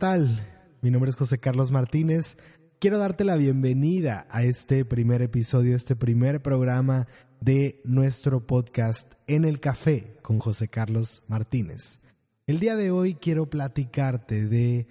[0.00, 0.46] Hola, ¿qué tal?
[0.80, 2.38] Mi nombre es José Carlos Martínez.
[2.78, 7.06] Quiero darte la bienvenida a este primer episodio, este primer programa
[7.40, 12.00] de nuestro podcast En el Café con José Carlos Martínez.
[12.46, 14.86] El día de hoy quiero platicarte de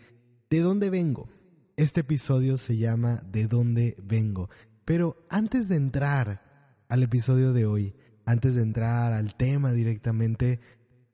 [0.48, 1.28] de dónde vengo.
[1.76, 4.52] Este episodio se llama De dónde vengo.
[4.86, 7.96] Pero antes de entrar al episodio de hoy,
[8.26, 10.60] antes de entrar al tema directamente,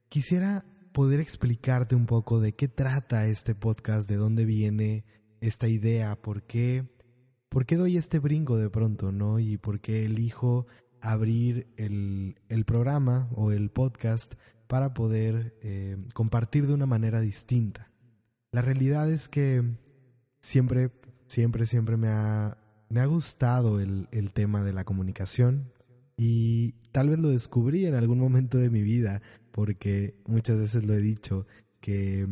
[0.10, 0.66] quisiera
[0.96, 5.04] poder explicarte un poco de qué trata este podcast, de dónde viene
[5.42, 6.88] esta idea, por qué,
[7.50, 9.38] por qué doy este brinco de pronto, ¿no?
[9.40, 10.68] Y por qué elijo
[11.02, 14.36] abrir el, el programa o el podcast
[14.68, 17.92] para poder eh, compartir de una manera distinta.
[18.54, 19.64] La realidad es que
[20.40, 20.92] siempre,
[21.28, 25.74] siempre, siempre me ha, me ha gustado el, el tema de la comunicación
[26.18, 29.22] y tal vez lo descubrí en algún momento de mi vida
[29.52, 31.46] porque muchas veces lo he dicho
[31.80, 32.28] que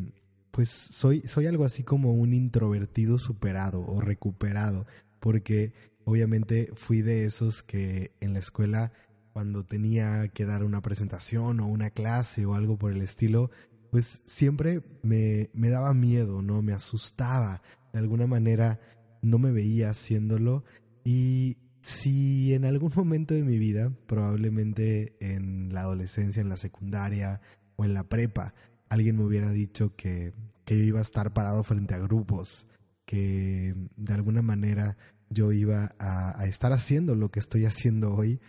[0.51, 4.85] pues soy, soy algo así como un introvertido superado o recuperado,
[5.19, 5.73] porque
[6.05, 8.91] obviamente fui de esos que en la escuela
[9.33, 13.49] cuando tenía que dar una presentación o una clase o algo por el estilo,
[13.89, 16.61] pues siempre me, me daba miedo, ¿no?
[16.61, 18.79] Me asustaba, de alguna manera
[19.23, 20.63] no me veía haciéndolo
[21.03, 27.41] y si en algún momento de mi vida, probablemente en la adolescencia, en la secundaria
[27.75, 28.53] o en la prepa,
[28.87, 32.67] alguien me hubiera dicho que, que yo iba a estar parado frente a grupos,
[33.05, 34.97] que de alguna manera
[35.29, 38.39] yo iba a, estar haciendo lo que estoy haciendo hoy,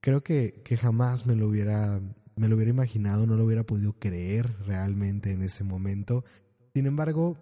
[0.00, 2.00] creo que, que jamás me lo hubiera
[2.36, 6.24] me lo hubiera imaginado, no lo hubiera podido creer realmente en ese momento.
[6.72, 7.36] Sin embargo,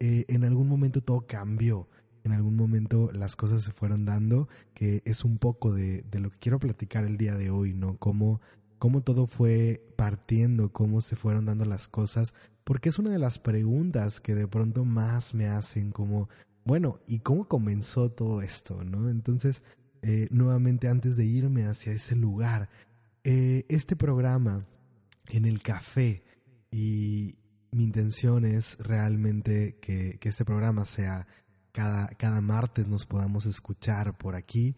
[0.00, 1.88] eh, en algún momento todo cambió
[2.24, 6.30] en algún momento las cosas se fueron dando, que es un poco de, de lo
[6.30, 7.96] que quiero platicar el día de hoy, ¿no?
[7.98, 8.40] Cómo,
[8.78, 13.38] cómo todo fue partiendo, cómo se fueron dando las cosas, porque es una de las
[13.38, 16.28] preguntas que de pronto más me hacen como,
[16.64, 19.08] bueno, ¿y cómo comenzó todo esto, no?
[19.08, 19.62] Entonces,
[20.02, 22.68] eh, nuevamente antes de irme hacia ese lugar,
[23.24, 24.66] eh, este programa
[25.28, 26.24] en el café
[26.72, 27.36] y
[27.70, 31.26] mi intención es realmente que, que este programa sea
[31.72, 34.76] cada, cada martes nos podamos escuchar por aquí.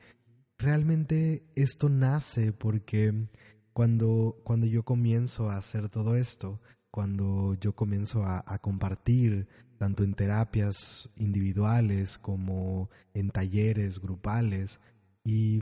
[0.58, 3.28] Realmente esto nace porque
[3.72, 6.60] cuando, cuando yo comienzo a hacer todo esto,
[6.90, 14.78] cuando yo comienzo a, compartir tanto en terapias individuales como en talleres grupales
[15.24, 15.60] y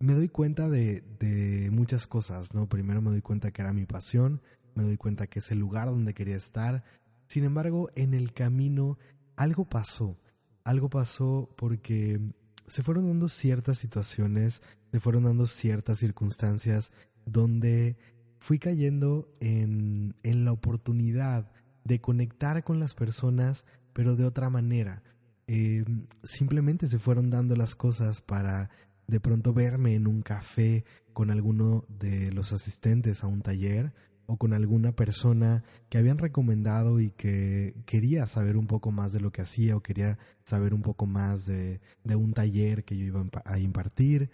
[0.00, 2.68] me doy cuenta de, de, muchas cosas, ¿no?
[2.68, 4.42] Primero me doy cuenta que era mi pasión,
[4.74, 6.82] me doy cuenta que es el lugar donde quería estar.
[7.28, 8.98] Sin embargo, en el camino
[9.36, 10.18] algo pasó
[10.66, 12.20] algo pasó porque
[12.66, 16.90] se fueron dando ciertas situaciones, se fueron dando ciertas circunstancias
[17.24, 17.96] donde
[18.40, 21.50] fui cayendo en, la oportunidad
[21.84, 25.04] de conectar con las personas, pero de otra manera.
[25.46, 25.84] Eh,
[26.24, 28.68] simplemente se fueron dando las cosas para
[29.06, 33.94] de pronto verme en un café con alguno de los asistentes a un taller
[34.26, 39.20] o con alguna persona que habían recomendado y que quería saber un poco más de
[39.20, 43.04] lo que hacía o quería saber un poco más de, de un taller que yo
[43.06, 44.30] iba a impartir.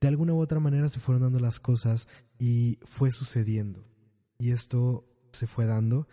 [0.00, 2.08] De alguna u otra manera se fueron dando las cosas
[2.38, 3.84] y fue sucediendo.
[4.38, 6.08] Y esto se fue dando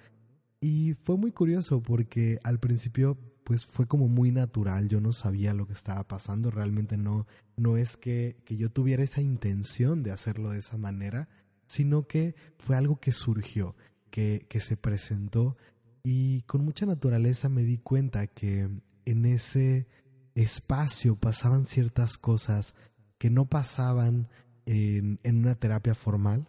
[0.60, 5.54] y fue muy curioso porque al principio pues fue como muy natural, yo no sabía
[5.54, 10.12] lo que estaba pasando, realmente no, no es que, que yo tuviera esa intención de
[10.12, 11.30] hacerlo de esa manera,
[11.68, 13.76] sino que fue algo que surgió,
[14.10, 15.58] que, que se presentó
[16.04, 18.70] y con mucha naturaleza me di cuenta que
[19.06, 19.88] en ese
[20.36, 22.76] espacio pasaban ciertas cosas
[23.18, 24.30] que no pasaban
[24.66, 26.48] en, en, una terapia formal,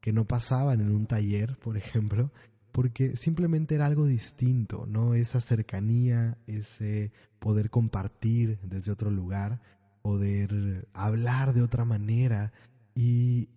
[0.00, 2.30] que no pasaban en un taller, por ejemplo,
[2.72, 5.14] porque simplemente era algo distinto, ¿no?
[5.14, 9.60] Esa cercanía, ese poder compartir desde otro lugar,
[10.02, 12.52] poder hablar de otra manera
[12.94, 13.48] y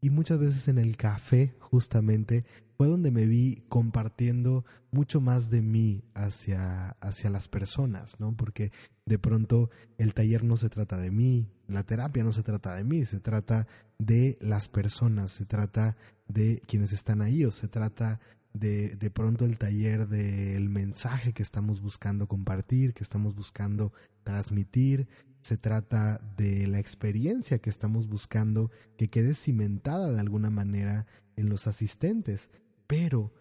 [0.00, 2.44] y muchas veces en el café justamente
[2.76, 8.36] fue donde me vi compartiendo mucho más de mí hacia, hacia las personas, ¿no?
[8.36, 8.70] Porque
[9.04, 12.84] de pronto el taller no se trata de mí, la terapia no se trata de
[12.84, 13.66] mí, se trata
[13.98, 15.96] de las personas, se trata
[16.28, 18.20] de quienes están ahí o se trata
[18.52, 23.92] de, de pronto el taller del mensaje que estamos buscando compartir, que estamos buscando
[24.22, 25.08] transmitir,
[25.40, 31.06] se trata de la experiencia que estamos buscando que quede cimentada de alguna manera
[31.36, 32.50] en los asistentes,
[32.86, 33.32] pero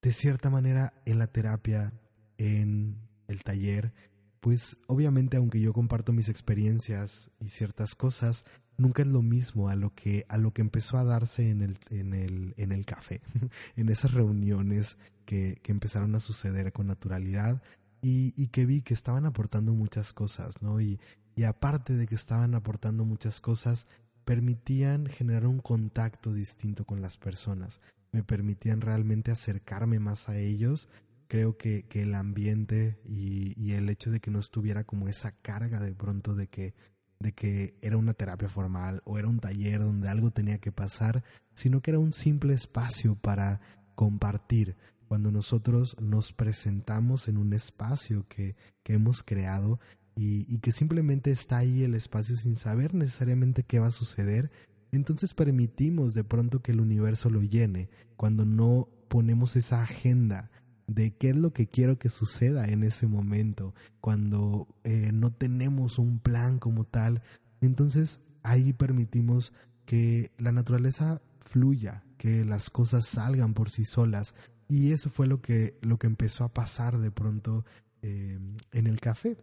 [0.00, 1.92] de cierta manera en la terapia,
[2.38, 2.96] en
[3.28, 3.92] el taller,
[4.40, 8.44] pues obviamente aunque yo comparto mis experiencias y ciertas cosas,
[8.76, 11.78] nunca es lo mismo a lo que, a lo que empezó a darse en el,
[11.90, 13.22] en el, en el café,
[13.76, 17.62] en esas reuniones que, que empezaron a suceder con naturalidad
[18.02, 20.80] y, y, que vi que estaban aportando muchas cosas, ¿no?
[20.80, 21.00] Y,
[21.34, 23.86] y aparte de que estaban aportando muchas cosas,
[24.24, 27.80] permitían generar un contacto distinto con las personas,
[28.12, 30.88] me permitían realmente acercarme más a ellos.
[31.28, 35.80] Creo que, el ambiente y, y, el hecho de que no estuviera como esa carga
[35.80, 36.74] de pronto de que,
[37.20, 41.24] de que era una terapia formal o era un taller donde algo tenía que pasar,
[41.54, 43.60] sino que era un simple espacio para
[43.94, 44.76] compartir.
[45.12, 49.78] Cuando nosotros nos presentamos en un espacio que, que hemos creado,
[50.16, 54.50] y, que simplemente está ahí el espacio sin saber necesariamente qué va a suceder,
[54.90, 60.50] entonces permitimos de pronto que el universo lo llene cuando no ponemos esa agenda
[60.86, 65.98] de qué es lo que quiero que suceda en ese momento, cuando eh, no tenemos
[65.98, 67.20] un plan como tal,
[67.60, 69.52] entonces ahí permitimos
[69.84, 74.34] que la naturaleza fluya, que las cosas salgan por sí solas.
[74.72, 77.66] Y eso fue lo que, lo que empezó a pasar de pronto
[78.00, 78.38] eh,
[78.72, 79.36] en el café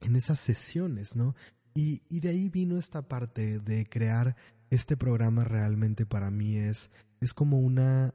[0.00, 1.34] en esas sesiones, ¿no?
[1.74, 4.34] Y, y de ahí vino esta parte de crear
[4.70, 6.90] este programa realmente para mí es,
[7.20, 8.14] es como una,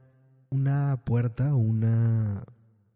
[0.50, 2.44] una puerta, una,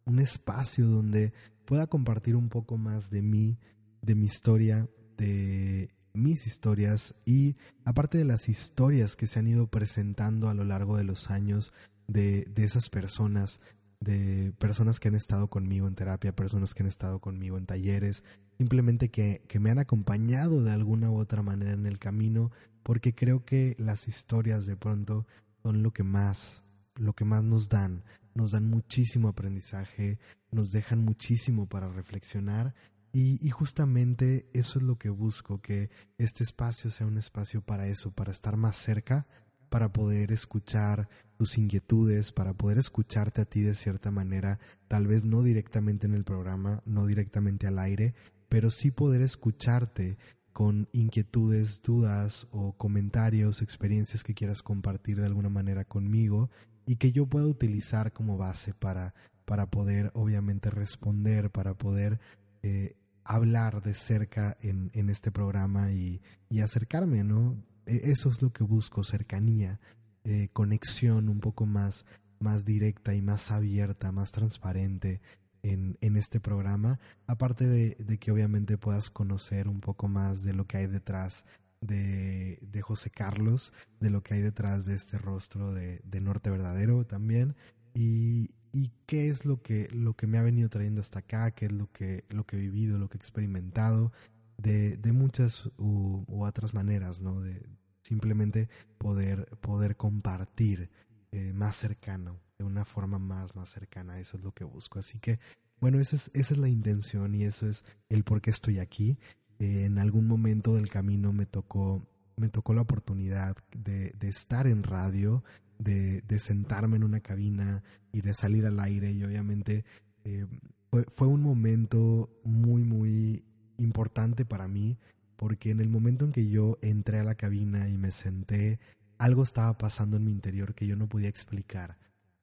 [0.06, 1.32] un espacio donde
[1.64, 3.60] pueda compartir un poco más de mí,
[4.00, 7.54] de mi historia, de mis historias y
[7.84, 11.72] aparte de las historias que se han ido presentando a lo largo de los años
[12.06, 13.60] de, de esas personas,
[14.00, 18.24] de personas que han estado conmigo en terapia, personas que han estado conmigo en talleres,
[18.58, 22.50] simplemente que, que, me han acompañado de alguna u otra manera en el camino,
[22.82, 25.26] porque creo que las historias de pronto
[25.62, 26.64] son lo que más,
[26.96, 30.18] lo que más nos dan, nos dan muchísimo aprendizaje,
[30.50, 32.74] nos dejan muchísimo para reflexionar
[33.12, 37.86] y, y justamente eso es lo que busco, que este espacio sea un espacio para
[37.86, 39.26] eso, para estar más cerca
[39.72, 41.08] para poder escuchar
[41.38, 46.12] tus inquietudes, para poder escucharte a ti de cierta manera, tal vez no directamente en
[46.12, 48.12] el programa, no directamente al aire,
[48.50, 50.18] pero sí poder escucharte
[50.52, 56.50] con inquietudes, dudas o comentarios, experiencias que quieras compartir de alguna manera conmigo
[56.84, 59.14] y que yo pueda utilizar como base para,
[59.46, 62.20] para poder obviamente responder, para poder
[62.62, 66.20] eh, hablar de cerca en, en este programa y,
[66.50, 67.56] y acercarme, ¿no?
[67.92, 69.78] E, eso es lo que busco, cercanía,
[70.24, 72.06] eh, conexión un poco más,
[72.38, 75.20] más directa y más abierta, más transparente
[75.62, 80.54] en, en este programa, aparte de, de, que obviamente puedas conocer un poco más de
[80.54, 81.44] lo que hay detrás
[81.80, 86.50] de, de José Carlos, de lo que hay detrás de este rostro de, de Norte
[86.50, 87.54] Verdadero también,
[87.94, 91.66] y, y qué es lo que, lo que me ha venido trayendo hasta acá, qué
[91.66, 94.12] es lo que, lo que he vivido, lo que he experimentado,
[94.56, 97.40] de, de muchas u, otras maneras, ¿no?
[97.40, 97.66] De
[98.12, 98.68] simplemente
[98.98, 100.90] poder, poder compartir
[101.32, 104.18] eh, más cercano, de una forma más, más cercana.
[104.18, 104.98] Eso es lo que busco.
[104.98, 105.38] Así que,
[105.80, 109.18] bueno, esa es, esa es la intención y eso es el por qué estoy aquí.
[109.58, 112.06] Eh, en algún momento del camino me tocó,
[112.36, 115.42] me tocó la oportunidad de, estar en radio,
[115.78, 117.82] de, de, sentarme en una cabina
[118.12, 119.86] y de salir al aire y obviamente
[120.24, 120.46] eh,
[120.90, 123.42] fue, fue un momento muy, muy
[123.78, 124.98] importante para mí
[125.42, 128.78] porque en el momento en que yo entré a la cabina y me senté,
[129.18, 131.98] algo estaba pasando en mi interior que yo no podía explicar.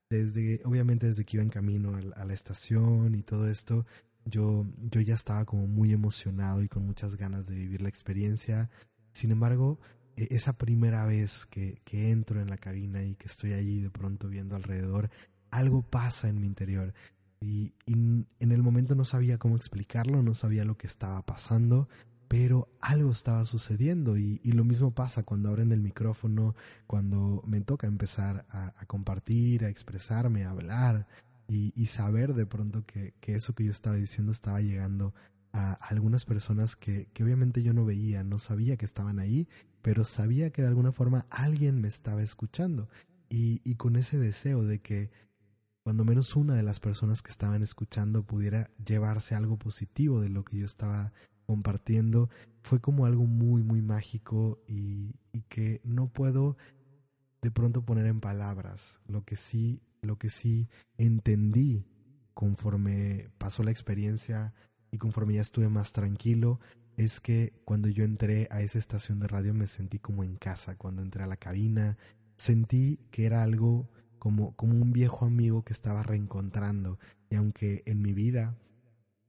[0.10, 3.86] Desde, obviamente desde que iba en camino a la estación y todo esto,
[4.26, 8.70] yo, yo ya estaba como muy emocionado y con muchas ganas de vivir la experiencia.
[9.14, 9.80] Sin embargo,
[10.18, 13.92] e, esa primera vez que, que entro en la cabina y que estoy allí de
[13.92, 15.10] pronto viendo alrededor,
[15.52, 16.94] algo pasa en mi interior.
[17.40, 21.88] Y, en el momento no sabía cómo explicarlo, no sabía lo que estaba pasando,
[22.30, 26.56] pero algo estaba sucediendo y, lo mismo pasa cuando abren el micrófono,
[26.86, 31.08] cuando me toca empezar a, compartir, a expresarme, a hablar
[31.48, 35.16] y, saber de pronto que, eso que yo estaba diciendo estaba llegando
[35.54, 39.48] a algunas personas que, que obviamente yo no veía, no sabía que estaban ahí,
[39.82, 42.90] pero sabía que de alguna forma alguien me estaba escuchando.
[43.28, 45.10] Y, y con ese deseo de que
[45.82, 50.46] cuando menos una de las personas que estaban escuchando pudiera llevarse algo positivo de lo
[50.46, 51.12] que yo estaba
[51.50, 52.30] compartiendo,
[52.62, 56.58] fue como algo muy, muy mágico y, y que no puedo
[57.42, 59.02] de pronto poner en palabras.
[59.08, 61.88] Lo que sí, lo que sí entendí
[62.36, 64.54] conforme pasó la experiencia
[64.92, 66.60] y conforme ya estuve más tranquilo,
[66.98, 70.76] es que cuando yo entré a esa estación de radio me sentí como en casa,
[70.76, 71.98] cuando entré a la cabina,
[72.36, 73.90] sentí que era algo
[74.20, 77.00] como, como un viejo amigo que estaba reencontrando.
[77.32, 78.56] Y aunque en mi vida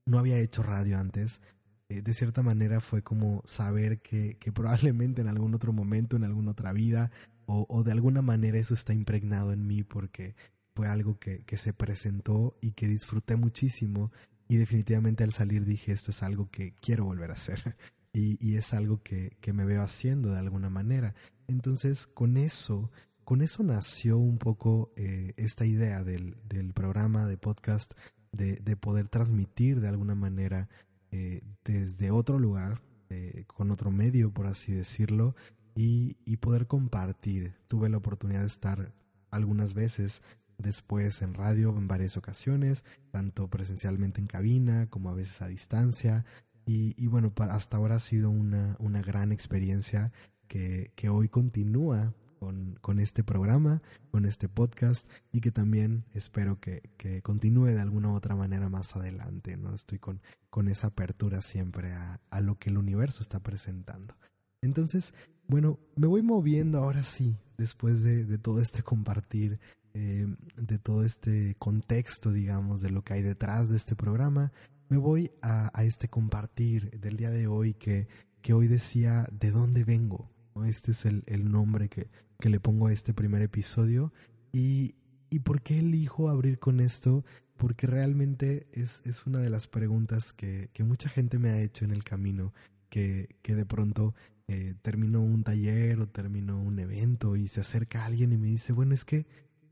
[0.04, 1.40] no había hecho radio antes,
[1.90, 6.22] eh, de cierta manera fue como saber que, que, probablemente en algún otro momento, en
[6.22, 7.10] alguna otra vida,
[7.46, 10.36] o, o, de alguna manera eso está impregnado en mí porque
[10.72, 14.12] fue algo que, que se presentó y que disfruté muchísimo
[14.46, 17.76] y definitivamente al salir dije esto es algo que quiero volver a hacer
[18.12, 21.16] y, y es algo que, que me veo haciendo de alguna manera.
[21.48, 22.92] Entonces con eso
[23.24, 27.94] con eso nació un poco eh, esta idea del, del, programa de podcast
[28.32, 30.68] de, de, poder transmitir de alguna manera
[31.10, 35.34] eh, desde otro lugar, eh, con otro medio, por así decirlo,
[35.74, 37.54] y, y, poder compartir.
[37.66, 38.92] Tuve la oportunidad de estar
[39.30, 40.22] algunas veces
[40.58, 46.24] después en radio en varias ocasiones, tanto presencialmente en cabina como a veces a distancia.
[46.66, 50.12] Y, y bueno, para, hasta ahora ha sido una, una gran experiencia
[50.46, 56.58] que, que hoy continúa con, con, este programa, con este podcast y que también espero
[56.58, 59.58] que, que, continúe de alguna u otra manera más adelante.
[59.58, 59.74] ¿no?
[59.74, 64.16] Estoy con, con esa apertura siempre a, a, lo que el universo está presentando.
[64.62, 65.12] Entonces,
[65.46, 69.60] bueno, me voy moviendo ahora sí, después de, de todo este compartir,
[69.92, 74.50] eh, de todo este contexto, digamos, de lo que hay detrás de este programa,
[74.88, 78.08] me voy a, a este compartir del día de hoy que,
[78.40, 80.30] que hoy decía de dónde vengo,
[80.66, 82.08] este es el, el nombre que,
[82.40, 84.12] que, le pongo a este primer episodio.
[84.52, 84.94] Y,
[85.30, 87.24] ¿Y por qué elijo abrir con esto?
[87.56, 91.84] Porque realmente es, es una de las preguntas que, que, mucha gente me ha hecho
[91.84, 92.52] en el camino,
[92.88, 94.14] que, que de pronto
[94.48, 98.94] eh, un taller o termino un evento y se acerca alguien y me dice, bueno,
[98.94, 99.26] es que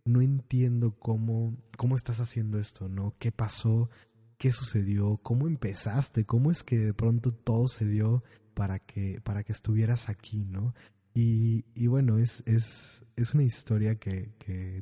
[0.04, 3.14] no entiendo cómo, cómo estás haciendo esto, ¿no?
[3.18, 3.90] ¿Qué pasó?
[4.38, 5.18] ¿Qué sucedió?
[5.18, 6.24] ¿Cómo empezaste?
[6.24, 8.22] ¿Cómo es que de pronto todo se dio
[8.54, 10.74] para que, para que estuvieras aquí, ¿no?
[11.20, 14.30] Y, bueno, es, es, es una historia que,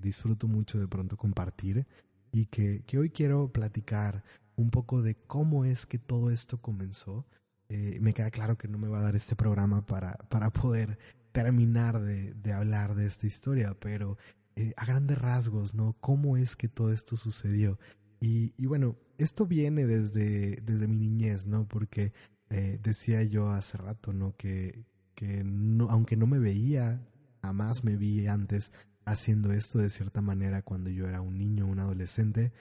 [0.03, 1.87] disfruto mucho de pronto compartir
[2.31, 4.23] y que, que, hoy quiero platicar
[4.55, 7.25] un poco de cómo es que todo esto comenzó.
[7.71, 10.99] Eh, me queda claro que no me va a dar este programa para, para poder
[11.33, 14.19] terminar de, de hablar de esta historia, pero
[14.57, 15.97] eh, a grandes rasgos, ¿no?
[16.01, 17.79] ¿Cómo es que todo esto sucedió?
[18.21, 21.67] Y, y bueno, esto viene desde, desde mi niñez, ¿no?
[21.67, 22.13] Porque
[22.51, 24.37] eh, decía yo hace rato, ¿no?
[24.37, 24.85] Que,
[25.17, 27.01] que no, aunque no me veía,
[27.43, 28.71] jamás me vi antes
[29.05, 32.53] haciendo esto de cierta manera cuando yo era un niño, un adolescente.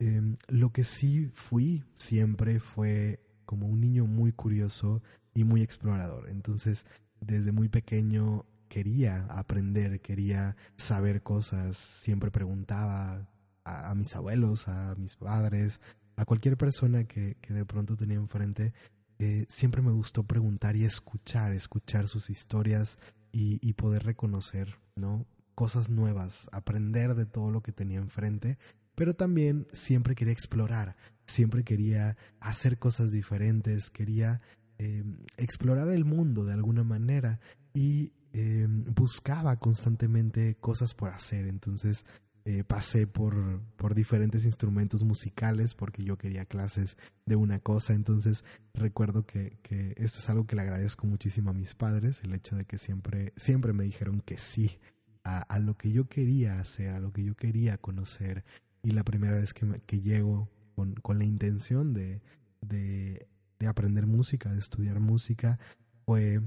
[0.00, 5.02] Eh, lo que sí fui siempre fue como un niño muy curioso
[5.34, 6.28] y muy explorador.
[6.30, 6.86] Entonces,
[7.20, 13.28] desde muy pequeño quería aprender, quería saber cosas, siempre preguntaba
[13.64, 15.80] a, a mis abuelos, a mis padres,
[16.16, 18.72] a cualquier persona que, que de pronto tenía enfrente
[19.22, 22.98] eh, siempre me gustó preguntar y escuchar, escuchar sus historias
[23.32, 25.26] y, poder reconocer, ¿no?
[25.54, 28.56] Cosas nuevas, aprender de todo lo que tenía enfrente,
[28.94, 30.96] pero también siempre quería explorar,
[31.26, 34.40] siempre quería hacer cosas diferentes, quería
[34.78, 35.04] eh,
[35.36, 37.40] explorar el mundo de alguna manera
[37.74, 41.46] y eh, buscaba constantemente cosas por hacer.
[41.46, 42.06] Entonces,
[42.44, 47.92] eh, pasé por, por diferentes instrumentos musicales porque yo quería clases de una cosa.
[47.92, 48.44] Entonces
[48.74, 52.56] recuerdo que, que esto es algo que le agradezco muchísimo a mis padres, el hecho
[52.56, 54.78] de que siempre, siempre me dijeron que sí
[55.22, 58.44] a, lo que yo quería hacer, a lo que yo quería conocer.
[58.82, 62.22] Y la primera vez que, que llego con, con la intención de,
[62.62, 63.26] de,
[63.58, 65.58] de aprender música, de estudiar música,
[66.06, 66.40] fue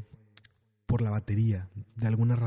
[0.94, 1.68] por la batería.
[1.96, 2.38] De alguna,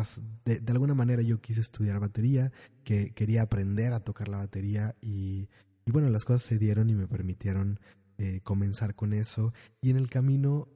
[0.45, 2.53] de, de, alguna manera yo quise estudiar batería,
[2.85, 5.49] que quería aprender a tocar la batería y,
[5.85, 7.81] bueno, las cosas se dieron y me permitieron
[8.19, 9.53] eh, comenzar con eso.
[9.81, 10.69] Y en el camino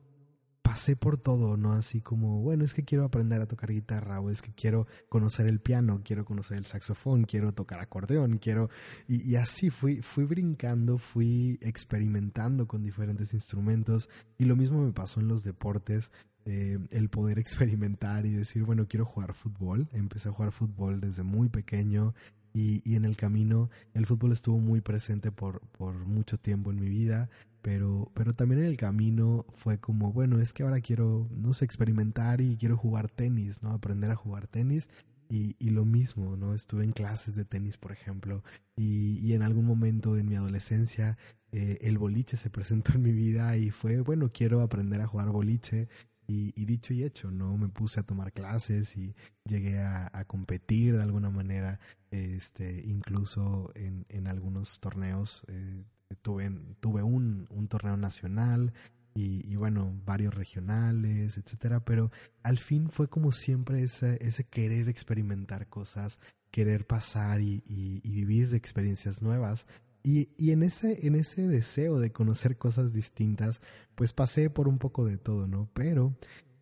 [0.62, 1.72] pasé por todo, ¿no?
[1.72, 5.46] Así como, bueno, es que quiero aprender a tocar guitarra o es que quiero conocer
[5.46, 8.68] el piano, quiero conocer el saxofón, quiero tocar acordeón, quiero...
[9.06, 14.08] Y, y así fui, fui brincando, fui experimentando con diferentes instrumentos
[14.38, 16.10] y lo mismo me pasó en los deportes
[16.44, 19.88] eh, el poder experimentar y decir, bueno, quiero jugar fútbol.
[19.92, 22.14] Empecé a jugar fútbol desde muy pequeño
[22.52, 26.80] y, y en el camino el fútbol estuvo muy presente por, por mucho tiempo en
[26.80, 27.30] mi vida,
[27.62, 31.64] pero, pero también en el camino fue como, bueno, es que ahora quiero, no sé,
[31.64, 33.70] experimentar y quiero jugar tenis, ¿no?
[33.70, 34.88] Aprender a jugar tenis.
[35.32, 36.54] Y, y, lo mismo, ¿no?
[36.54, 38.42] Estuve en clases de tenis, por ejemplo,
[38.74, 41.18] y, y en algún momento en mi adolescencia
[41.52, 45.28] eh, el boliche se presentó en mi vida y fue, bueno, quiero aprender a jugar
[45.30, 45.88] boliche
[46.30, 47.56] y, dicho y hecho, ¿no?
[47.56, 54.06] Me puse a tomar clases y llegué a, competir de alguna manera, este, incluso en,
[54.08, 55.42] en algunos torneos.
[55.48, 55.84] Eh,
[56.22, 58.72] tuve tuve un, torneo nacional
[59.12, 62.10] y, bueno, varios regionales, etcétera, pero
[62.42, 66.20] al fin fue como siempre ese, ese querer experimentar cosas,
[66.50, 67.60] querer pasar y
[68.04, 69.66] vivir experiencias nuevas
[70.02, 73.60] Y, y, en, ese, en ese deseo de conocer cosas distintas,
[73.94, 75.68] pues pasé por un poco de todo, ¿no?
[75.74, 76.16] Pero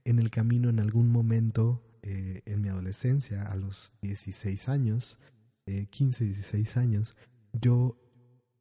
[0.05, 5.19] en el camino, en algún momento, eh, en mi adolescencia, a los 16 años,
[5.67, 7.17] eh, 15, 16 años,
[7.53, 7.97] yo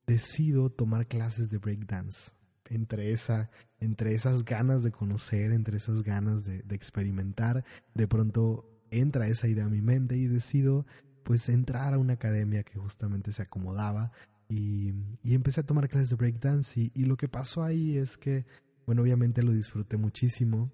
[0.05, 2.31] decido tomar clases de breakdance.
[2.69, 8.69] Entre, esa, entre esas ganas de conocer, entre esas ganas de, de experimentar, de pronto
[8.91, 10.85] entra esa idea a mi mente y decido
[11.23, 14.11] pues entrar a una academia que justamente se acomodaba
[14.49, 18.17] y, y empecé a tomar clases de breakdance y, y, lo que pasó ahí es
[18.17, 18.45] que,
[18.85, 20.71] bueno, obviamente lo disfruté muchísimo.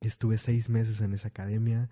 [0.00, 1.88] Estuve seis meses en esa academia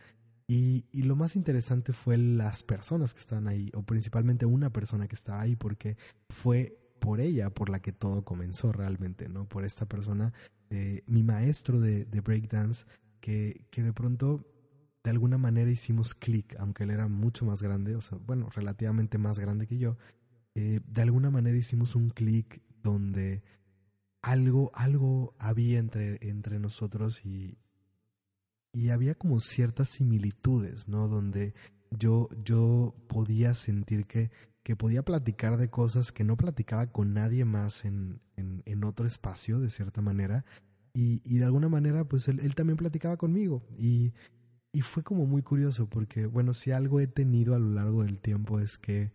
[0.47, 5.09] y, y, lo más interesante fue las personas que estaban ahí, o principalmente una persona
[5.09, 5.97] que estaba ahí, porque
[6.29, 9.49] fue por ella por la que todo comenzó realmente, ¿no?
[9.49, 10.33] Por esta persona,
[10.71, 12.85] eh, mi maestro de, de breakdance,
[13.21, 14.47] que, que de pronto
[15.03, 19.19] de alguna manera hicimos clic, aunque él era mucho más grande, o sea, bueno, relativamente
[19.19, 19.97] más grande que yo,
[20.57, 23.43] eh, de alguna manera hicimos un clic donde
[24.23, 27.59] algo, algo había entre, entre nosotros y,
[28.73, 31.09] y había como ciertas similitudes, ¿no?
[31.09, 31.55] Donde
[31.91, 34.31] yo, yo podía sentir que,
[34.63, 39.07] que podía platicar de cosas que no platicaba con nadie más en, en, en otro
[39.07, 40.47] espacio, de cierta manera.
[40.95, 43.63] Y, y de alguna manera, pues él, él también platicaba conmigo.
[43.77, 44.15] Y,
[44.73, 48.23] y fue como muy curioso porque, bueno, si algo he tenido a lo largo del
[48.23, 49.13] tiempo es que,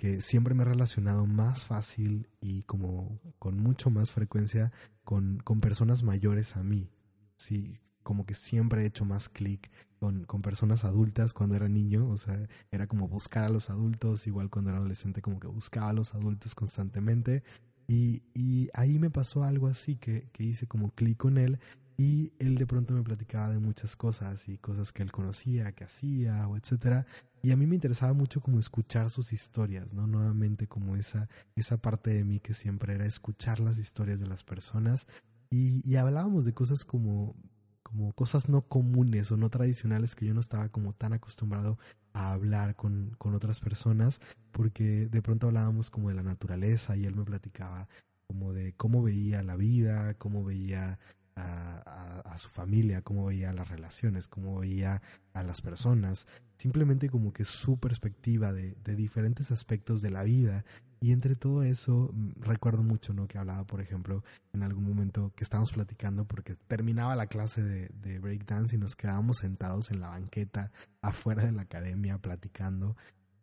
[0.00, 4.72] que siempre me he relacionado más fácil y como con mucho más frecuencia
[5.04, 6.88] con, con personas mayores a mí.
[7.36, 12.08] Sí, como que siempre he hecho más clic con, con personas adultas cuando era niño,
[12.08, 15.90] o sea, era como buscar a los adultos, igual cuando era adolescente como que buscaba
[15.90, 17.42] a los adultos constantemente.
[17.86, 21.58] Y, y ahí me pasó algo así que, que hice como clic con él
[22.00, 25.84] y él de pronto me platicaba de muchas cosas y cosas que él conocía, que
[25.84, 27.04] hacía o etcétera.
[27.42, 30.06] Y a mí me interesaba mucho como escuchar sus historias, ¿no?
[30.06, 34.44] Nuevamente como esa, esa parte de mí que siempre era escuchar las historias de las
[34.44, 35.06] personas.
[35.50, 37.34] Y, y hablábamos de cosas como,
[37.82, 41.78] como cosas no comunes o no tradicionales que yo no estaba como tan acostumbrado
[42.12, 44.20] a hablar con, con otras personas,
[44.52, 47.88] porque de pronto hablábamos como de la naturaleza y él me platicaba
[48.26, 50.98] como de cómo veía la vida, cómo veía
[51.36, 55.02] a, su familia, cómo veía las relaciones, cómo veía
[55.34, 60.64] a las personas, simplemente como que su perspectiva de, diferentes aspectos de la vida.
[61.02, 63.26] Y entre todo eso, mm, recuerdo mucho, ¿no?
[63.26, 67.88] Que hablaba, por ejemplo, en algún momento que estábamos platicando porque terminaba la clase de,
[67.88, 72.96] de breakdance y nos quedábamos sentados en la banqueta afuera de la academia platicando.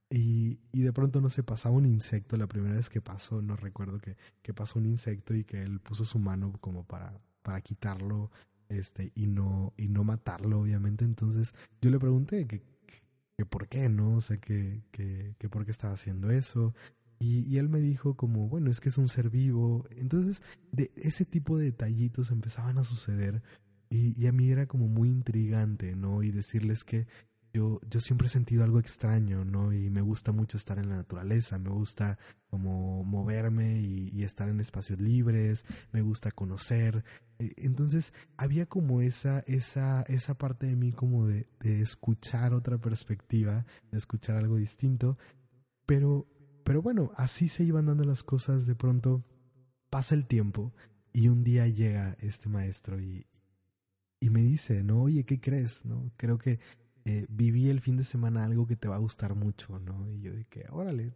[0.10, 3.58] Y, y, de pronto no se pasaba un insecto, la primera vez que pasó, no
[3.58, 7.62] recuerdo que, que pasó un insecto y que él puso su mano como para, para
[7.62, 8.30] quitarlo
[8.68, 11.06] este y no y no matarlo obviamente.
[11.06, 12.62] Entonces yo le pregunté que,
[13.38, 16.76] que, por qué no o sea que, que, que por qué estaba haciendo eso.
[17.20, 20.92] Y, y, él me dijo como bueno es que es un ser vivo entonces de
[20.98, 23.42] ese tipo de detallitos empezaban a suceder
[23.90, 27.08] y, y a mí era como muy intrigante no y decirles que
[27.58, 29.74] yo, yo siempre he sentido algo extraño, ¿no?
[29.74, 32.20] Y me gusta mucho estar en la naturaleza, me gusta
[32.52, 37.04] como moverme y, y estar en espacios libres, me gusta conocer.
[37.40, 42.78] E, entonces había como esa, esa, esa parte de mí como de, de escuchar otra
[42.78, 45.18] perspectiva, de escuchar algo distinto,
[45.88, 46.28] pero,
[46.64, 49.26] pero bueno, así se iban dando las cosas, de pronto
[49.90, 50.76] pasa el tiempo
[51.12, 53.26] y un día llega este maestro y,
[54.20, 55.86] y me dice, no, oye, ¿qué crees?
[55.86, 56.60] No, creo que
[57.10, 60.12] eh, viví el fin de semana algo que te va a gustar mucho, ¿no?
[60.12, 61.14] Y yo dije, órale,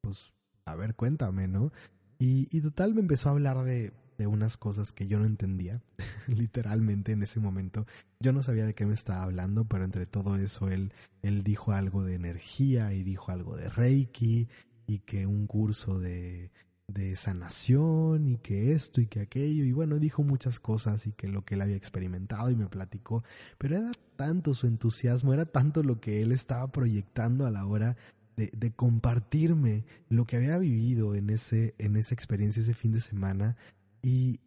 [0.00, 0.32] pues
[0.64, 1.70] a ver, cuéntame, ¿no?
[2.18, 5.80] Y, y total me empezó a hablar de, de unas cosas que yo no entendía,
[6.26, 7.86] literalmente en ese momento.
[8.18, 11.70] Yo no sabía de qué me estaba hablando, pero entre todo eso él, él dijo
[11.70, 14.48] algo de energía y dijo algo de Reiki
[14.88, 16.50] y que un curso de,
[16.88, 21.28] de sanación y que esto y que aquello y bueno dijo muchas cosas y que
[21.28, 23.22] lo que él había experimentado y me platicó
[23.58, 27.96] pero era tanto su entusiasmo era tanto lo que él estaba proyectando a la hora
[28.36, 33.00] de, de compartirme lo que había vivido en ese en esa experiencia ese fin de
[33.00, 33.56] semana
[34.02, 34.40] y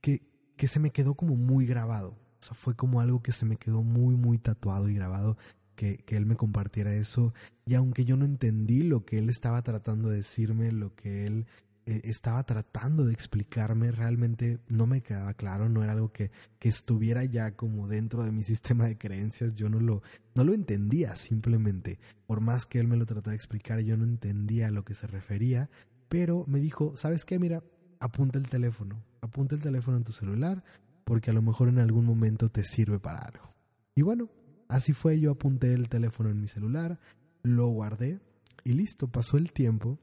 [0.00, 0.22] que,
[0.56, 2.10] que se me quedó como muy grabado.
[2.10, 5.36] O sea fue como algo que se me quedó muy muy tatuado y grabado
[5.76, 7.32] que, él me compartiera eso.
[7.64, 11.46] Y aunque yo no entendí lo que él estaba tratando de decirme, lo que él
[11.86, 16.68] eh, estaba tratando de explicarme, realmente no me quedaba claro, no era algo que, que
[16.68, 20.02] estuviera ya como dentro de mi sistema de creencias, yo no lo,
[20.34, 22.00] no lo entendía simplemente.
[22.26, 24.94] Por más que él me lo trataba de explicar, yo no entendía a lo que
[24.94, 25.70] se refería,
[26.08, 27.38] pero me dijo, ¿sabes qué?
[27.38, 27.62] Mira,
[28.00, 30.64] apunta el teléfono, apunta el teléfono en tu celular,
[31.04, 33.54] porque a lo mejor en algún momento te sirve para algo.
[33.94, 34.28] Y bueno,
[34.68, 36.98] Así fue, yo apunté el teléfono en mi celular,
[37.42, 38.20] lo guardé
[38.64, 39.98] y listo, pasó el tiempo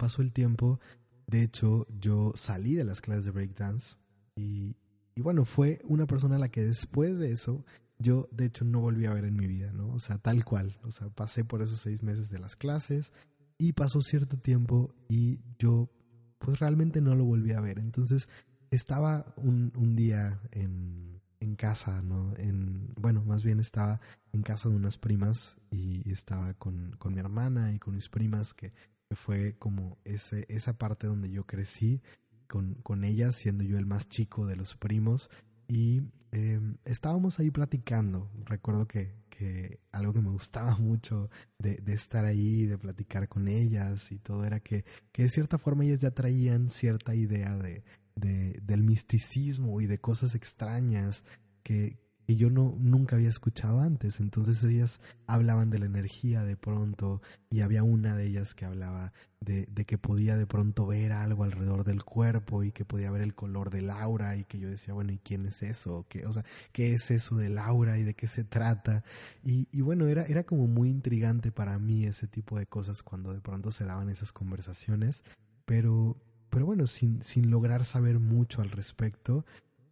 [0.00, 0.80] pasó el tiempo,
[1.26, 3.96] de hecho yo salí de las clases de breakdance
[4.34, 4.74] y,
[5.14, 7.66] y bueno, fue una persona a la que después de eso
[7.98, 9.92] yo de hecho no volví a ver en mi vida, ¿no?
[9.92, 13.12] O sea, tal cual, o sea, pasé por esos seis meses de las clases
[13.58, 15.90] y pasó cierto tiempo y yo
[16.38, 17.78] pues realmente no lo volví a ver.
[17.78, 18.26] Entonces
[18.70, 21.09] estaba un, un día en,
[21.40, 22.32] en, casa, ¿no?
[22.36, 24.00] En, bueno, más bien estaba
[24.32, 28.54] en casa de unas primas y estaba con, con mi hermana y con mis primas,
[28.54, 28.72] que,
[29.12, 32.00] fue como ese, esa parte donde yo crecí
[32.46, 35.30] con, con ellas, siendo yo el más chico de los primos
[35.70, 38.30] y em, estábamos ahí platicando.
[38.44, 43.48] Recuerdo que, que, algo que me gustaba mucho de, de, estar ahí, de platicar con
[43.48, 47.84] ellas y todo era que, que de cierta forma ellas ya traían cierta idea de,
[48.20, 51.24] de, del misticismo y de cosas extrañas
[51.62, 54.20] que, que yo no, nunca había escuchado antes.
[54.20, 59.12] Entonces ellas hablaban de la energía de pronto y había una de ellas que hablaba
[59.40, 63.22] de, de, que podía de pronto ver algo alrededor del cuerpo y que podía ver
[63.22, 66.06] el color del aura y que yo decía, bueno, ¿y quién es eso?
[66.08, 69.02] ¿Qué, o sea, ¿qué es eso del aura y de qué se trata?
[69.42, 73.32] Y, y bueno, era, era como muy intrigante para mí ese tipo de cosas cuando
[73.32, 75.24] de pronto se daban esas conversaciones,
[75.64, 76.16] pero,
[76.50, 79.44] pero bueno, sin, sin lograr saber mucho al respecto,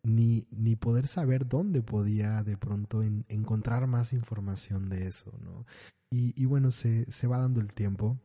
[0.02, 5.66] ni, ni poder saber dónde podía de pronto en, encontrar más información de eso, ¿no?
[6.10, 8.18] Y, y bueno, se, se, va dando el tiempo.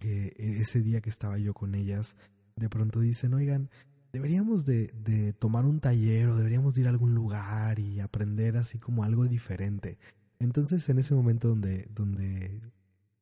[0.00, 2.16] Eh, ese día que estaba yo con ellas,
[2.56, 3.68] de pronto dicen, oigan,
[4.12, 8.56] deberíamos de, de, tomar un taller o deberíamos de ir a algún lugar y aprender
[8.56, 9.98] así como algo diferente.
[10.38, 12.60] Entonces en ese momento donde, donde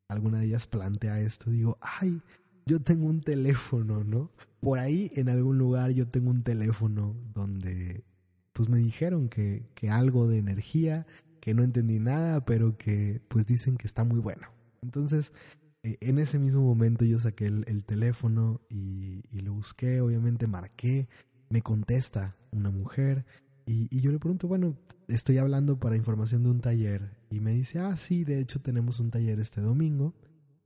[0.09, 2.21] alguna de ellas plantea esto, digo, ay,
[2.67, 4.33] yo tengo un teléfono, ¿no?
[4.61, 8.05] Por ahí en algún lugar yo tengo un teléfono donde
[8.53, 11.07] pues me dijeron que, que algo de energía,
[11.41, 14.49] que no entendí nada, pero que pues dicen que está muy bueno.
[14.83, 15.33] Entonces,
[15.83, 20.47] eh, en ese mismo momento yo saqué el, el teléfono y, y, lo busqué, obviamente
[20.47, 21.09] marqué,
[21.51, 23.27] me contesta una mujer
[23.67, 24.77] y, y yo le pregunto, bueno,
[25.07, 28.99] estoy hablando para información de un taller y me dice, ah, sí, de hecho tenemos
[28.99, 30.15] un taller este domingo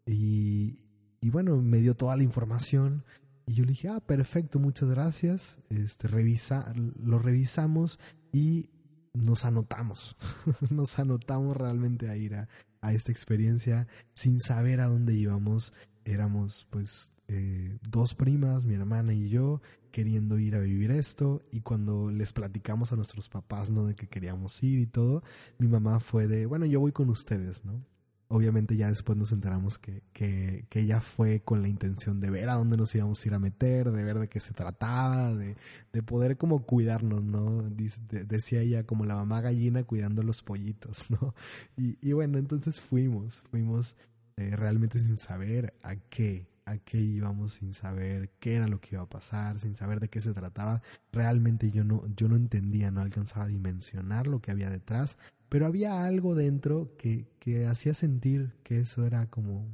[0.07, 0.85] y,
[1.21, 3.05] y bueno, me dio toda la información
[3.47, 5.59] y yo le dije, ah, perfecto, muchas gracias.
[5.71, 7.99] Este, revisa, lo revisamos
[8.33, 8.71] y
[9.13, 10.17] nos anotamos.
[10.71, 12.49] nos anotamos realmente a ir a,
[12.81, 15.73] a, esta experiencia sin saber a dónde íbamos.
[16.05, 21.43] Éramos pues eh, dos primas, mi hermana y yo, queriendo ir a vivir esto.
[21.51, 23.85] Y cuando les platicamos a nuestros papás, ¿no?
[23.85, 25.23] De que queríamos ir y todo,
[25.59, 27.85] mi mamá fue de, bueno, yo voy con ustedes, ¿no?
[28.31, 32.49] Obviamente ya después nos enteramos que, que, que, ella fue con la intención de ver
[32.49, 35.57] a dónde nos íbamos a ir a meter, de ver de qué se trataba, de,
[35.93, 37.63] de poder como cuidarnos, ¿no?
[37.71, 41.35] Dice, de, decía ella como la mamá gallina cuidando los pollitos, ¿no?
[41.77, 43.97] Y, y bueno, entonces fuimos, fuimos
[44.37, 48.95] eh, realmente sin saber a qué, a qué íbamos, sin saber qué era lo que
[48.97, 50.83] iba a pasar, sin saber de qué se trataba.
[51.13, 55.17] Realmente yo no, yo no entendía, no alcanzaba a dimensionar lo que había detrás
[55.51, 59.67] pero había algo dentro que, que hacía sentir que eso era como,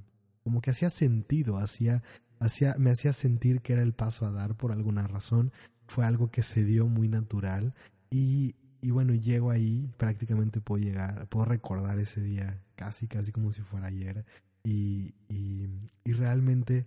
[0.43, 2.03] como que hacía sentido, hacía,
[2.41, 5.53] hacía, me hacía sentir que era el paso a dar por alguna razón.
[5.87, 7.75] Fue algo que se dio muy natural
[8.11, 13.53] y, y bueno, llego ahí, prácticamente puedo llegar, puedo recordar ese día casi, casi como
[13.53, 14.25] si fuera ayer.
[14.67, 16.87] Y, y, realmente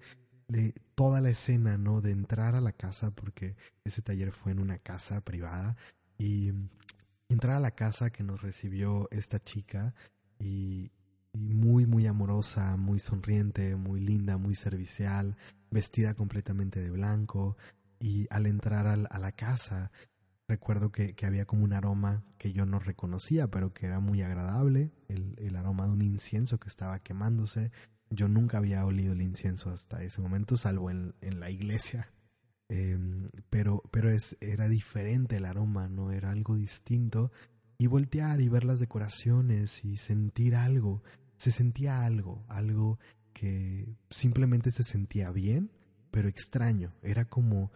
[0.96, 2.02] toda la escena, ¿no?
[2.02, 5.78] De entrar a la casa, porque ese taller fue en una casa privada,
[6.18, 6.52] y
[7.30, 9.94] entrar a la casa que nos recibió esta chica
[10.40, 10.92] y,
[11.32, 15.38] y, muy, muy amorosa, muy sonriente, muy linda, muy servicial,
[15.72, 17.56] vestida completamente de blanco.
[18.02, 19.92] Y al entrar al, a la casa,
[20.50, 24.22] recuerdo que, que, había como un aroma que yo no reconocía, pero que era muy
[24.24, 27.72] agradable, el, el aroma de un incienso que estaba quemándose.
[28.10, 32.12] Yo nunca había olido el incienso hasta ese momento, salvo en, en la iglesia
[32.70, 32.98] eh,
[33.50, 36.12] pero, pero es, era diferente el aroma, ¿no?
[36.12, 37.32] Era algo distinto.
[37.78, 41.02] Y voltear y ver las decoraciones y sentir algo,
[41.38, 43.00] se sentía algo, algo
[43.32, 45.72] que simplemente se sentía bien,
[46.12, 46.94] pero extraño.
[47.02, 47.72] Era como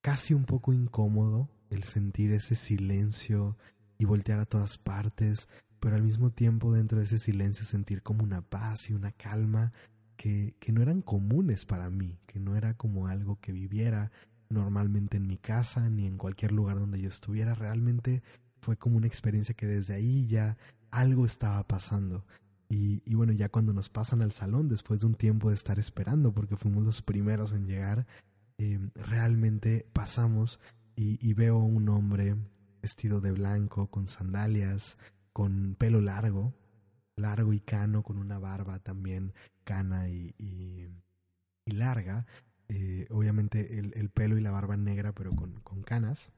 [0.00, 3.56] casi un poco incómodo el sentir ese silencio
[3.98, 5.48] y voltear a todas partes,
[5.80, 9.72] pero al mismo tiempo dentro de ese silencio sentir como una paz y una calma
[10.16, 14.10] que, que no eran comunes para mí, que no era como algo que viviera
[14.48, 17.54] normalmente en mi casa ni en cualquier lugar donde yo estuviera.
[17.54, 18.22] Realmente
[18.60, 20.56] fue como una experiencia que desde ahí ya
[20.90, 22.24] algo estaba pasando.
[22.68, 26.32] Y, bueno, ya cuando nos pasan al salón, después de un tiempo de estar esperando,
[26.32, 28.06] porque fuimos los primeros en llegar,
[28.58, 30.58] eh, realmente pasamos
[30.96, 32.36] y, y veo un hombre
[32.82, 34.96] vestido de blanco, con sandalias,
[35.32, 36.54] con pelo largo,
[37.16, 40.88] largo y cano, con una barba también cana y, y,
[41.66, 42.26] y larga,
[42.68, 46.32] eh, obviamente el, pelo y la barba negra, pero con, canas.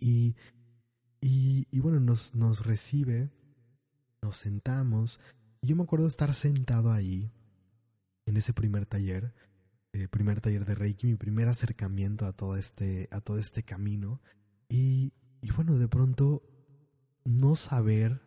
[0.00, 0.36] Y,
[1.20, 3.30] y, bueno, nos, nos recibe,
[4.22, 5.20] nos sentamos.
[5.60, 7.30] Y yo me acuerdo estar sentado ahí,
[8.26, 9.34] en ese primer taller,
[9.94, 14.20] eh, primer taller de Reiki, mi primer acercamiento a todo este, a todo este camino.
[14.68, 16.42] Y, y bueno, de pronto
[17.24, 18.20] no saber,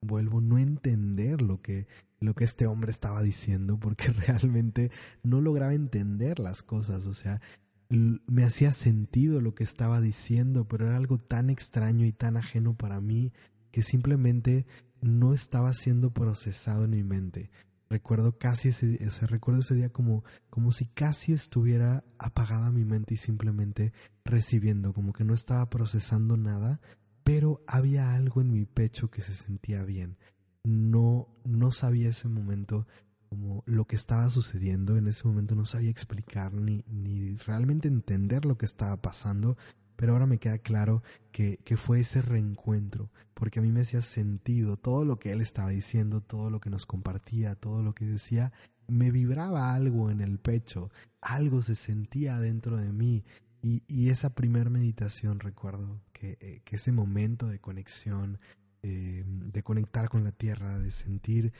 [0.00, 1.86] vuelvo, no entender lo que,
[2.20, 4.90] lo que este hombre estaba diciendo, porque realmente
[5.22, 7.42] no lograba entender las cosas, o sea,
[7.90, 12.74] me hacía sentido lo que estaba diciendo, pero era algo tan extraño y tan ajeno
[12.74, 13.32] para mí
[13.72, 14.64] que simplemente
[15.02, 17.50] no estaba siendo procesado en mi mente.
[17.90, 23.14] Recuerdo casi ese, sea, recuerdo ese día como, como si casi estuviera apagada mi mente
[23.14, 23.92] y simplemente
[24.24, 26.80] recibiendo, como que no estaba procesando nada,
[27.24, 30.16] pero había algo en mi pecho que se sentía bien.
[30.62, 32.86] No, no sabía ese momento
[33.28, 38.44] como lo que estaba sucediendo, en ese momento no sabía explicar ni, ni realmente entender
[38.44, 39.56] lo que estaba pasando,
[40.00, 44.00] pero ahora me queda claro que, que, fue ese reencuentro, porque a mí me hacía
[44.00, 48.06] sentido todo lo que él estaba diciendo, todo lo que nos compartía, todo lo que
[48.06, 48.50] decía,
[48.88, 53.24] me vibraba algo en el pecho, algo se sentía dentro de mí,
[53.60, 58.40] y, y esa primer meditación recuerdo eh, que, ese momento de conexión,
[58.82, 61.52] eh, de conectar con la tierra, de sentir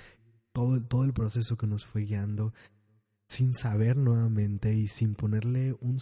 [0.52, 2.54] todo, todo el proceso que nos fue guiando,
[3.28, 6.00] sin saber nuevamente y sin ponerle un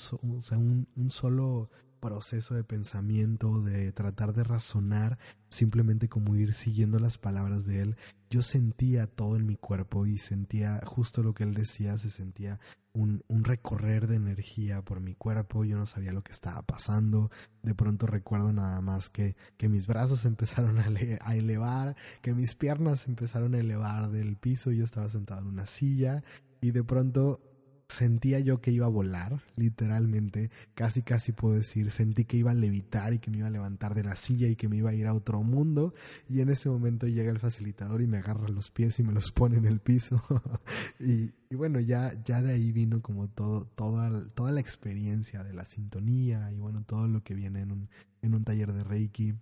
[1.10, 1.68] solo
[1.98, 7.96] proceso de pensamiento, de tratar de razonar, simplemente como ir siguiendo las palabras de él,
[8.30, 12.60] yo sentía todo en mi cuerpo y sentía justo lo que él decía, se sentía
[12.92, 17.30] un, un, recorrer de energía por mi cuerpo, yo no sabía lo que estaba pasando,
[17.62, 20.88] de pronto recuerdo nada más que, que mis brazos empezaron a,
[21.20, 25.66] a elevar, que mis piernas empezaron a elevar del piso, yo estaba sentado en una
[25.66, 26.22] silla
[26.60, 27.40] y de pronto
[27.88, 32.54] sentía yo que iba a volar, literalmente, casi casi puedo decir, sentí que iba a
[32.54, 34.94] levitar y que me iba a levantar de la silla y que me iba a
[34.94, 35.94] ir a otro mundo.
[36.28, 39.32] Y en ese momento llega el facilitador y me agarra los pies y me los
[39.32, 40.22] pone en el piso.
[41.00, 45.64] Y, bueno, ya, ya de ahí vino como todo, toda, toda la experiencia de la
[45.64, 47.88] sintonía y bueno, todo lo que viene en un,
[48.20, 49.34] en un taller de Reiki.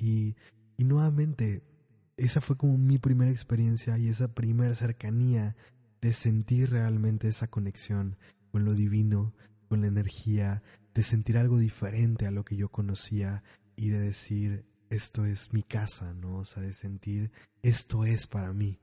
[0.00, 0.34] Y,
[0.78, 1.62] y nuevamente
[2.16, 5.56] esa fue como mi primera experiencia y esa primera cercanía
[6.00, 8.16] de sentir realmente esa conexión
[8.50, 9.34] con lo divino,
[9.68, 10.62] con la energía,
[10.94, 13.42] de sentir algo diferente a lo que yo conocía
[13.76, 16.36] y de decir, esto es mi casa, ¿no?
[16.36, 17.30] O sea, de sentir,
[17.62, 18.78] esto es para mí.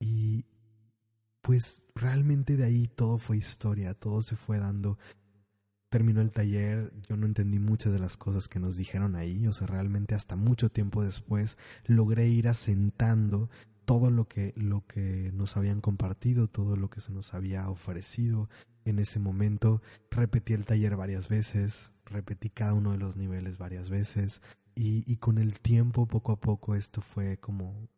[0.00, 0.44] Y
[1.42, 4.98] pues realmente de ahí todo fue historia, todo se fue dando.
[5.90, 9.52] Terminó el taller, yo no entendí muchas de las cosas que nos dijeron ahí, o
[9.52, 13.50] sea, realmente hasta mucho tiempo después logré ir asentando
[13.84, 18.48] todo lo que, lo que nos habían compartido, todo lo que se nos había ofrecido
[18.84, 19.82] en ese momento.
[20.10, 24.42] Repetí el taller varias veces, repetí cada uno de los niveles varias veces
[24.74, 27.88] y, y con el tiempo, poco a poco, esto fue como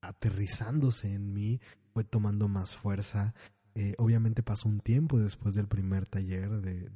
[0.00, 1.60] aterrizándose en mí,
[1.92, 3.34] fue tomando más fuerza
[3.74, 6.90] eh, obviamente pasó un tiempo después del primer taller, de,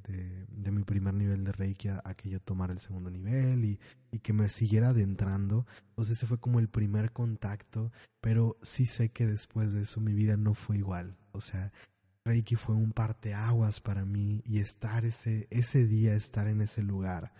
[0.48, 3.78] de, mi primer nivel de Reiki, a, que yo tomara el segundo nivel y,
[4.10, 5.66] y, que me siguiera adentrando.
[5.90, 10.14] Entonces ese fue como el primer contacto, pero sí sé que después de eso mi
[10.14, 11.16] vida no fue igual.
[11.32, 11.72] O sea,
[12.24, 17.32] Reiki fue un parteaguas para mí y estar ese, ese día, estar en ese lugar,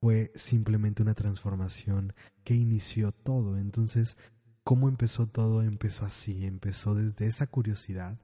[0.00, 2.12] fue simplemente una transformación
[2.44, 3.58] que inició todo.
[3.58, 4.18] Entonces,
[4.62, 5.62] ¿cómo empezó todo?
[5.62, 8.18] Empezó así, empezó desde esa curiosidad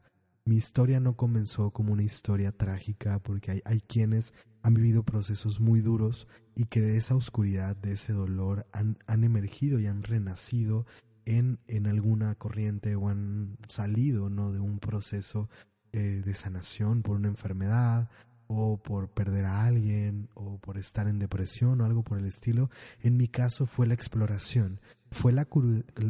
[0.44, 5.58] mi historia no comenzó como una historia trágica porque hay, hay, quienes han vivido procesos
[5.58, 10.02] muy duros y que de esa oscuridad, de ese dolor, han, han emergido y han
[10.02, 10.86] renacido
[11.24, 14.52] en, en, alguna corriente o han salido ¿no?
[14.52, 15.48] de un proceso
[15.92, 18.10] eh, de sanación por una enfermedad
[18.46, 22.68] o por perder a alguien o por estar en depresión o algo por el estilo.
[23.00, 24.80] En mi caso fue la exploración,
[25.10, 25.48] fue la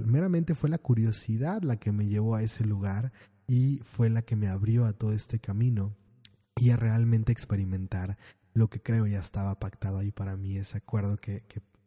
[0.05, 3.13] meramente fue la curiosidad la que me llevó a ese lugar
[3.47, 5.97] y fue la que me abrió a todo este camino
[6.57, 8.17] y a realmente experimentar
[8.55, 11.43] lo que creo ya estaba pactado ahí para mí, ese acuerdo que,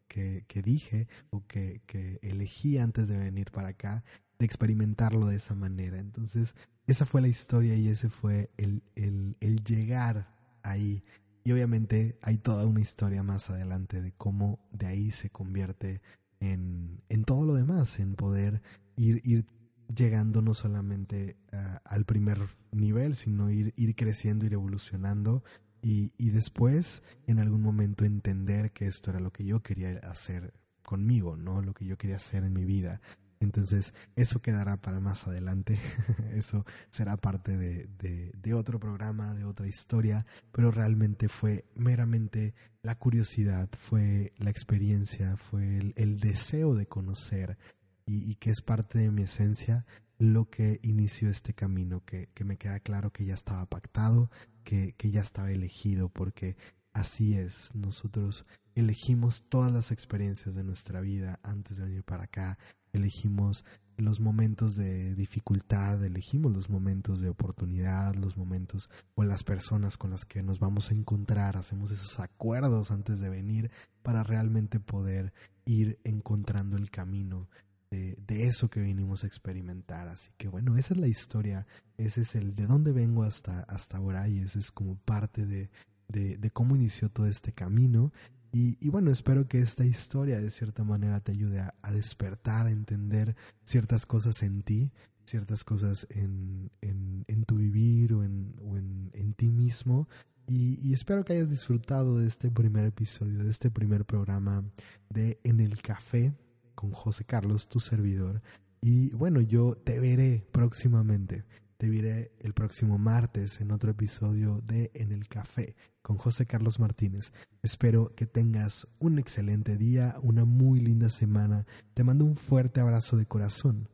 [0.08, 4.04] que, que, dije o que, que elegí antes de venir para acá,
[4.38, 5.98] de experimentarlo de esa manera.
[5.98, 6.54] Entonces,
[6.86, 11.02] esa fue la historia y ese fue el, el, el llegar ahí.
[11.44, 16.02] Y obviamente hay toda una historia más adelante de cómo de ahí se convierte
[16.40, 18.62] en, en todo lo demás, en poder
[18.96, 19.46] ir, ir
[19.94, 22.38] llegando no solamente ah, al primer
[22.72, 25.42] nivel, sino ir, ir creciendo, ir evolucionando
[25.82, 30.52] y, y, después en algún momento entender que esto era lo que yo quería hacer
[30.84, 31.62] conmigo, ¿no?
[31.62, 33.00] Lo que yo quería hacer en mi vida.
[33.40, 35.78] Entonces, eso quedará para más adelante.
[36.32, 37.88] eso será parte de,
[38.34, 45.36] de, otro programa, de otra historia, pero realmente fue meramente la curiosidad, fue la experiencia,
[45.36, 47.58] fue el, deseo de conocer
[48.08, 49.84] y, que es parte de mi esencia
[50.18, 54.30] lo que inició este camino, que, que me queda claro que ya estaba pactado,
[54.64, 56.56] que, que ya estaba elegido, porque
[56.92, 62.58] así es, nosotros elegimos todas las experiencias de nuestra vida antes de venir para acá,
[62.92, 63.64] elegimos
[63.96, 70.10] los momentos de dificultad, elegimos los momentos de oportunidad, los momentos o las personas con
[70.10, 73.70] las que nos vamos a encontrar, hacemos esos acuerdos antes de venir
[74.02, 75.32] para realmente poder
[75.64, 77.48] ir encontrando el camino
[77.90, 80.08] de, eso que vinimos a experimentar.
[80.08, 83.98] Así que bueno, esa es la historia, ese es el de dónde vengo hasta, hasta
[83.98, 85.70] ahora y ese es como parte de,
[86.08, 88.12] de cómo inició todo este camino
[88.50, 93.36] y, bueno, espero que esta historia de cierta manera te ayude a, despertar, a entender
[93.62, 94.90] ciertas cosas en ti,
[95.24, 100.08] ciertas cosas en, en, tu vivir o en, en, ti mismo.
[100.46, 104.64] Y, y, espero que hayas disfrutado de este primer episodio, de este primer programa
[105.10, 106.32] de En el Café
[106.78, 108.40] con José Carlos, tu servidor.
[108.80, 111.44] Y bueno, yo te veré próximamente.
[111.76, 116.78] Te veré el próximo martes en otro episodio de En el Café con José Carlos
[116.78, 117.32] Martínez.
[117.64, 121.66] Espero que tengas un excelente día, una muy linda semana.
[121.94, 123.88] Te mando un fuerte abrazo de corazón.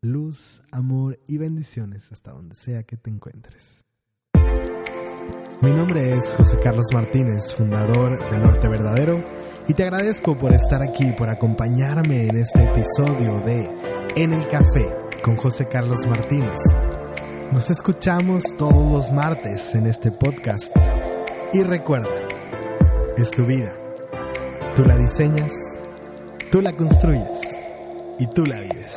[0.00, 3.84] Luz, amor y bendiciones hasta donde sea que te encuentres.
[5.62, 9.22] Mi nombre es José Carlos Martínez, fundador de Norte Verdadero,
[9.68, 13.68] y te agradezco por estar aquí, por acompañarme en este episodio de
[14.16, 14.86] En el Café
[15.22, 16.58] con José Carlos Martínez.
[17.52, 20.74] Nos escuchamos todos los martes en este podcast.
[21.52, 22.28] Y recuerda,
[23.16, 23.72] es tu vida.
[24.76, 25.52] Tú la diseñas,
[26.50, 27.56] tú la construyes
[28.18, 28.94] y tú la vives.